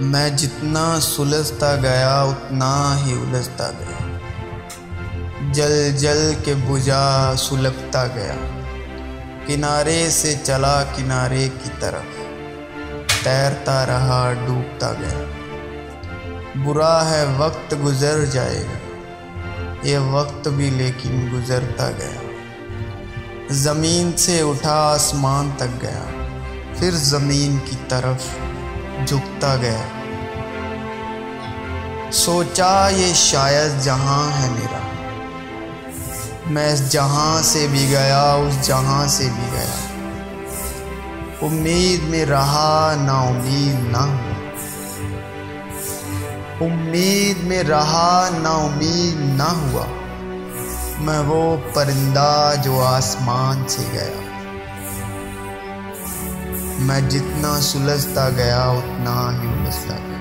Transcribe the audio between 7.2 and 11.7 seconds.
सुलगता गया। किनारे से चला किनारे की